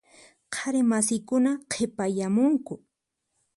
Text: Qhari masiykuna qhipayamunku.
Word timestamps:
Qhari 0.55 0.81
masiykuna 0.93 1.51
qhipayamunku. 1.71 2.75